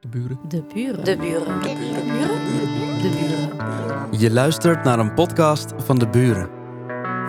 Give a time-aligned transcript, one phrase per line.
[0.00, 0.38] De buren.
[0.48, 1.04] De buren.
[1.04, 1.60] De buren.
[1.62, 3.02] De buren.
[3.02, 4.20] De buren.
[4.20, 6.50] Je luistert naar een podcast van De Buren.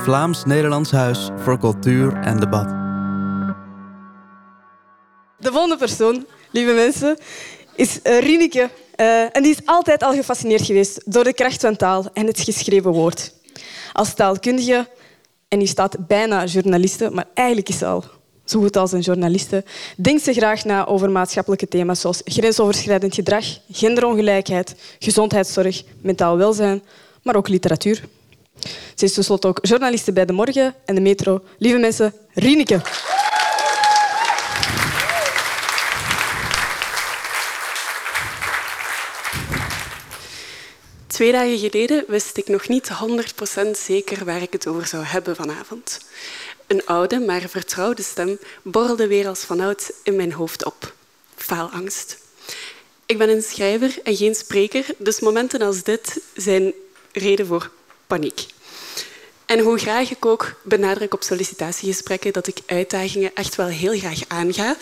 [0.01, 2.67] Vlaams-Nederlands Huis voor Cultuur en Debat.
[5.37, 7.17] De volgende persoon, lieve mensen,
[7.75, 8.69] is eh, Rieneke.
[8.95, 12.39] Eh, en die is altijd al gefascineerd geweest door de kracht van taal en het
[12.39, 13.33] geschreven woord.
[13.93, 14.89] Als taalkundige,
[15.47, 18.03] en die staat bijna journaliste, maar eigenlijk is ze al
[18.51, 19.63] zo goed als een journaliste,
[19.97, 26.81] denkt ze graag na over maatschappelijke thema's zoals grensoverschrijdend gedrag, genderongelijkheid, gezondheidszorg, mentaal welzijn,
[27.23, 28.03] maar ook literatuur.
[28.95, 31.41] Ze is tenslotte ook journaliste bij De Morgen en De Metro.
[31.57, 32.81] Lieve mensen, Rieneke.
[41.07, 42.89] Twee dagen geleden wist ik nog niet
[43.65, 45.99] 100% zeker waar ik het over zou hebben vanavond.
[46.71, 50.93] Een oude, maar vertrouwde stem borrelde weer als vanouds in mijn hoofd op.
[51.35, 52.17] Faalangst.
[53.05, 56.73] Ik ben een schrijver en geen spreker, dus momenten als dit zijn
[57.11, 57.69] reden voor
[58.07, 58.45] paniek.
[59.45, 64.19] En hoe graag ik ook benadruk op sollicitatiegesprekken dat ik uitdagingen echt wel heel graag
[64.27, 64.75] aanga,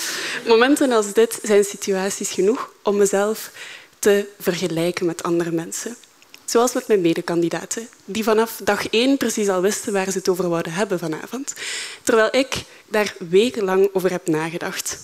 [0.47, 3.52] momenten als dit zijn situaties genoeg om mezelf
[3.99, 5.95] te vergelijken met andere mensen.
[6.50, 10.50] Zoals met mijn medekandidaten, die vanaf dag één precies al wisten waar ze het over
[10.50, 11.53] wouden hebben vanavond.
[12.03, 14.97] Terwijl ik daar wekenlang over heb nagedacht.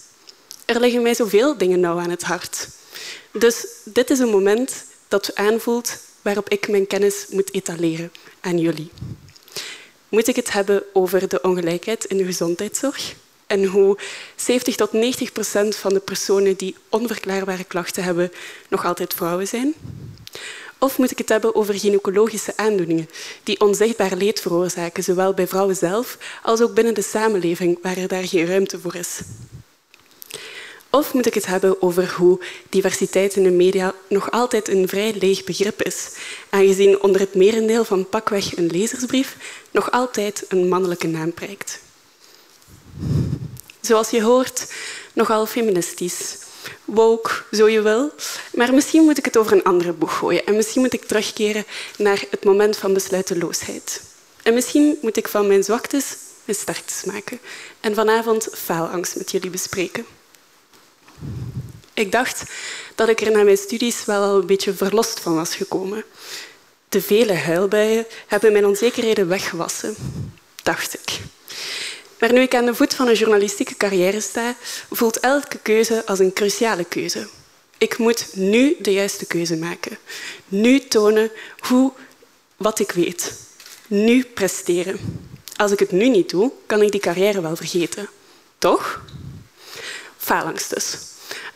[0.65, 2.67] Er liggen mij zoveel dingen nauw aan het hart.
[3.31, 8.91] Dus dit is een moment dat aanvoelt waarop ik mijn kennis moet etaleren aan jullie.
[10.09, 13.15] Moet ik het hebben over de ongelijkheid in de gezondheidszorg?
[13.47, 13.97] En hoe
[14.35, 18.31] 70 tot 90 procent van de personen die onverklaarbare klachten hebben
[18.69, 19.73] nog altijd vrouwen zijn?
[20.85, 23.09] Of moet ik het hebben over gynaecologische aandoeningen
[23.43, 28.07] die onzichtbaar leed veroorzaken, zowel bij vrouwen zelf als ook binnen de samenleving waar er
[28.07, 29.21] daar geen ruimte voor is?
[30.89, 35.13] Of moet ik het hebben over hoe diversiteit in de media nog altijd een vrij
[35.19, 36.09] leeg begrip is,
[36.49, 39.37] aangezien onder het merendeel van pakweg een lezersbrief
[39.71, 41.79] nog altijd een mannelijke naam prijkt?
[43.81, 44.73] Zoals je hoort,
[45.13, 46.44] nogal feministisch,
[46.85, 48.11] woke, zo je wil.
[48.53, 50.45] Maar misschien moet ik het over een andere boeg gooien.
[50.45, 51.65] En misschien moet ik terugkeren
[51.97, 54.01] naar het moment van besluiteloosheid.
[54.43, 56.15] En misschien moet ik van mijn zwaktes
[56.45, 57.39] mijn sterktes maken.
[57.79, 60.05] En vanavond faalangst met jullie bespreken.
[61.93, 62.43] Ik dacht
[62.95, 66.03] dat ik er na mijn studies wel al een beetje verlost van was gekomen.
[66.89, 69.95] De vele huilbuien hebben mijn onzekerheden weggewassen,
[70.63, 71.19] dacht ik.
[72.25, 74.55] Maar nu ik aan de voet van een journalistieke carrière sta,
[74.91, 77.27] voelt elke keuze als een cruciale keuze.
[77.77, 79.97] Ik moet nu de juiste keuze maken.
[80.47, 81.91] Nu tonen hoe,
[82.55, 83.33] wat ik weet.
[83.87, 84.99] Nu presteren.
[85.55, 88.09] Als ik het nu niet doe, kan ik die carrière wel vergeten.
[88.57, 89.03] Toch?
[90.17, 90.97] Faalangst dus.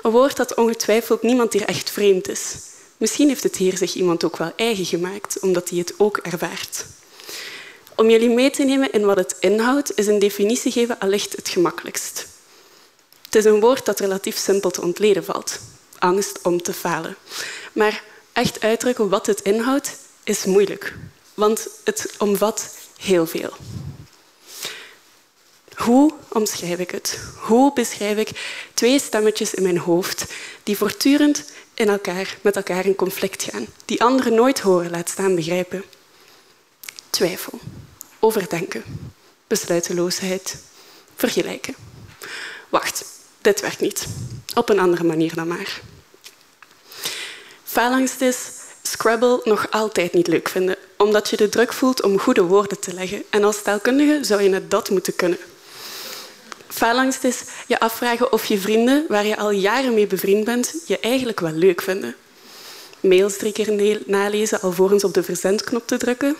[0.01, 2.55] Een woord dat ongetwijfeld niemand hier echt vreemd is.
[2.97, 6.85] Misschien heeft het hier zich iemand ook wel eigen gemaakt, omdat hij het ook ervaart.
[7.99, 11.49] Om jullie mee te nemen in wat het inhoudt, is een definitie geven allicht het
[11.49, 12.27] gemakkelijkst.
[13.25, 15.59] Het is een woord dat relatief simpel te ontleden valt.
[15.97, 17.15] Angst om te falen.
[17.73, 20.95] Maar echt uitdrukken wat het inhoudt, is moeilijk.
[21.33, 23.53] Want het omvat heel veel.
[25.75, 27.19] Hoe omschrijf ik het?
[27.35, 28.29] Hoe beschrijf ik
[28.73, 30.25] twee stemmetjes in mijn hoofd
[30.63, 35.35] die voortdurend in elkaar, met elkaar in conflict gaan, die anderen nooit horen, laat staan
[35.35, 35.83] begrijpen?
[37.09, 37.59] Twijfel,
[38.19, 38.83] overdenken,
[39.47, 40.57] besluiteloosheid,
[41.15, 41.75] vergelijken.
[42.69, 43.05] Wacht,
[43.41, 44.05] dit werkt niet.
[44.53, 45.81] Op een andere manier dan maar.
[47.63, 48.37] Faalangst is
[48.81, 52.93] Scrabble nog altijd niet leuk vinden, omdat je de druk voelt om goede woorden te
[52.93, 53.23] leggen.
[53.29, 55.37] En als taalkundige zou je net dat moeten kunnen.
[56.67, 60.99] Faalangst is je afvragen of je vrienden, waar je al jaren mee bevriend bent, je
[60.99, 62.15] eigenlijk wel leuk vinden.
[62.99, 66.35] Mails drie keer nalezen alvorens op de verzendknop te drukken.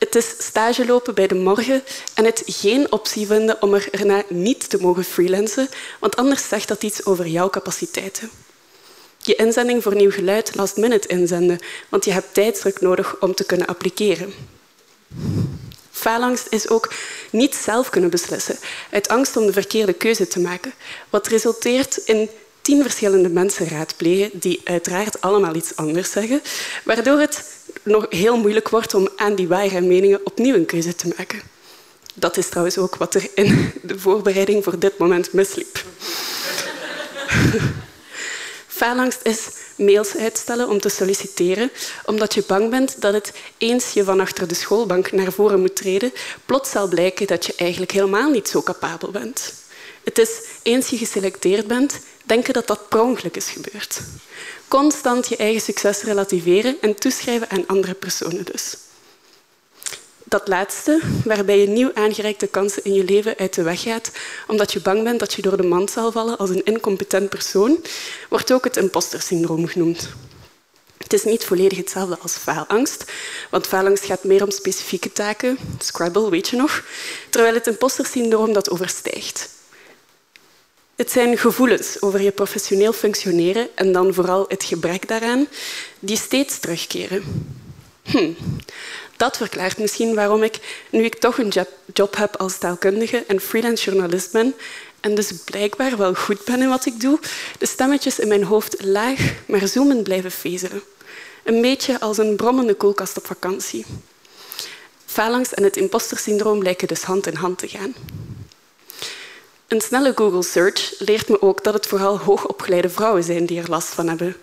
[0.00, 1.82] Het is stage lopen bij de morgen
[2.14, 5.68] en het geen optie vinden om er erna niet te mogen freelancen,
[5.98, 8.30] want anders zegt dat iets over jouw capaciteiten.
[9.18, 11.58] Je inzending voor nieuw geluid last minute inzenden,
[11.88, 14.32] want je hebt tijdsdruk nodig om te kunnen appliceren.
[15.90, 16.92] Faalangst is ook
[17.30, 18.58] niet zelf kunnen beslissen,
[18.90, 20.72] uit angst om de verkeerde keuze te maken,
[21.10, 22.30] wat resulteert in
[22.62, 26.42] tien verschillende mensen raadplegen die uiteraard allemaal iets anders zeggen,
[26.84, 27.44] waardoor het
[27.82, 31.40] nog heel moeilijk wordt om aan die ware meningen opnieuw een keuze te maken.
[32.14, 35.84] Dat is trouwens ook wat er in de voorbereiding voor dit moment misliep.
[38.66, 41.70] Faalangst is mails uitstellen om te solliciteren,
[42.04, 45.76] omdat je bang bent dat het eens je van achter de schoolbank naar voren moet
[45.76, 46.12] treden,
[46.46, 49.52] plots zal blijken dat je eigenlijk helemaal niet zo capabel bent.
[50.04, 50.30] Het is
[50.62, 54.00] eens je geselecteerd bent, denken dat dat per ongeluk is gebeurd.
[54.68, 58.76] Constant je eigen succes relativeren en toeschrijven aan andere personen dus.
[60.24, 64.10] Dat laatste, waarbij je nieuw aangereikte kansen in je leven uit de weg gaat
[64.46, 67.84] omdat je bang bent dat je door de mand zal vallen als een incompetent persoon,
[68.28, 70.08] wordt ook het impostersyndroom genoemd.
[70.98, 73.04] Het is niet volledig hetzelfde als faalangst,
[73.50, 76.84] want faalangst gaat meer om specifieke taken, Scrabble, weet je nog,
[77.30, 79.48] terwijl het impostersyndroom dat overstijgt.
[81.00, 85.46] Het zijn gevoelens over je professioneel functioneren en dan vooral het gebrek daaraan,
[85.98, 87.22] die steeds terugkeren.
[88.02, 88.32] Hm.
[89.16, 91.52] Dat verklaart misschien waarom ik, nu ik toch een
[91.92, 94.54] job heb als taalkundige en freelance journalist ben,
[95.00, 97.18] en dus blijkbaar wel goed ben in wat ik doe,
[97.58, 100.82] de stemmetjes in mijn hoofd laag, maar zoemend blijven fezeren.
[101.44, 103.84] Een beetje als een brommende koelkast op vakantie.
[105.06, 107.94] Phalanx en het impostersyndroom lijken dus hand in hand te gaan.
[109.70, 113.68] Een snelle Google search leert me ook dat het vooral hoogopgeleide vrouwen zijn die er
[113.68, 114.36] last van hebben.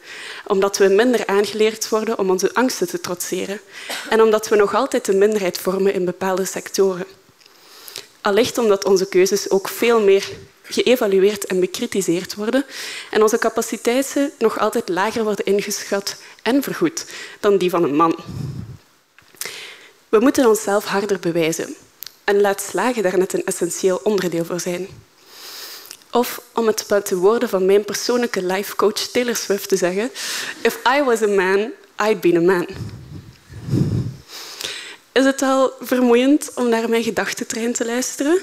[0.45, 3.59] Omdat we minder aangeleerd worden om onze angsten te trotseren.
[4.09, 7.05] En omdat we nog altijd de minderheid vormen in bepaalde sectoren.
[8.21, 10.29] Allicht omdat onze keuzes ook veel meer
[10.63, 12.65] geëvalueerd en bekritiseerd worden
[13.11, 17.05] en onze capaciteiten nog altijd lager worden ingeschat en vergoed
[17.39, 18.15] dan die van een man.
[20.09, 21.75] We moeten onszelf harder bewijzen
[22.23, 24.87] en laat slagen daar net een essentieel onderdeel voor zijn.
[26.17, 30.11] Of om het met de woorden van mijn persoonlijke life coach Taylor Swift te zeggen:
[30.61, 31.71] If I was a man,
[32.09, 32.67] I'd be a man.
[35.11, 38.39] Is het al vermoeiend om naar mijn gedachtentrein te luisteren?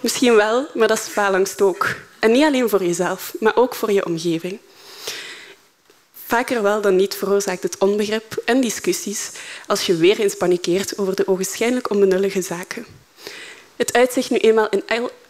[0.00, 1.94] Misschien wel, maar dat is faalangst ook.
[2.18, 4.58] En niet alleen voor jezelf, maar ook voor je omgeving.
[6.26, 9.30] Vaker wel dan niet veroorzaakt het onbegrip en discussies
[9.66, 12.86] als je weer eens panikeert over de ogenschijnlijk onbenullige zaken.
[13.76, 14.82] Het uitzicht nu eenmaal in,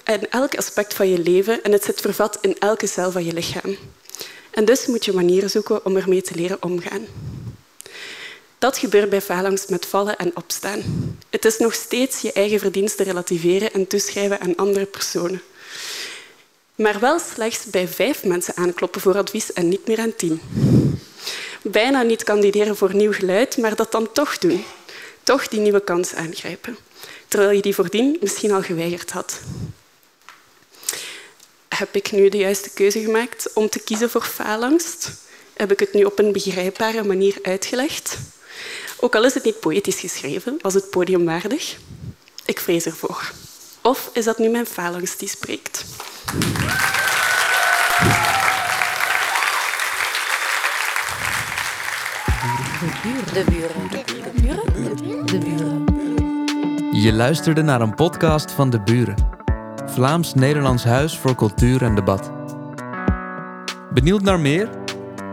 [0.07, 3.33] in elk aspect van je leven en het zit vervat in elke cel van je
[3.33, 3.77] lichaam.
[4.51, 7.07] En dus moet je manieren zoeken om ermee te leren omgaan.
[8.59, 10.83] Dat gebeurt bij faalangst met vallen en opstaan.
[11.31, 15.43] Het is nog steeds je eigen verdiensten relativeren en toeschrijven aan andere personen.
[16.75, 20.41] Maar wel slechts bij vijf mensen aankloppen voor advies en niet meer aan tien.
[21.63, 24.65] Bijna niet kandideren voor nieuw geluid, maar dat dan toch doen.
[25.23, 26.77] Toch die nieuwe kans aangrijpen.
[27.29, 29.41] Terwijl je die voordien misschien al geweigerd had.
[31.79, 35.13] Heb ik nu de juiste keuze gemaakt om te kiezen voor faalangst?
[35.57, 38.19] Heb ik het nu op een begrijpbare manier uitgelegd?
[39.01, 41.77] Ook al is het niet poëtisch geschreven, was het podiumwaardig?
[42.45, 43.33] Ik vrees ervoor.
[43.83, 45.85] Of is dat nu mijn falangst die spreekt?
[52.81, 53.35] De buren.
[53.35, 55.27] De buren.
[55.27, 55.85] De buren.
[57.03, 59.36] Je luisterde naar een podcast van De Buren.
[59.97, 62.33] Vlaams-Nederlands Huis voor Cultuur en Debat.
[63.93, 64.69] Benieuwd naar meer?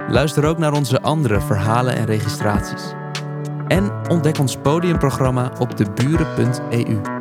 [0.07, 2.93] Luister ook naar onze andere verhalen en registraties.
[3.67, 7.12] En ontdek ons podiumprogramma op deburen.eu.